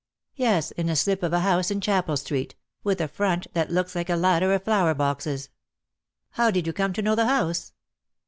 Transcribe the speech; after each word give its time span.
"Yes, 0.35 0.71
in 0.71 0.89
a 0.89 0.95
slip 0.95 1.21
of 1.21 1.31
a 1.31 1.41
house 1.41 1.69
in 1.69 1.79
Chapel 1.79 2.17
Street— 2.17 2.55
with 2.83 2.99
a 3.01 3.07
front 3.07 3.45
that 3.53 3.69
looks 3.69 3.93
like 3.93 4.09
a 4.09 4.15
ladder 4.15 4.51
of 4.51 4.63
flower 4.63 4.95
boxes." 4.95 5.49
"How 6.31 6.49
did 6.49 6.65
you 6.65 6.73
come 6.73 6.91
to 6.93 7.03
know 7.03 7.13
the 7.13 7.27
house?" 7.27 7.71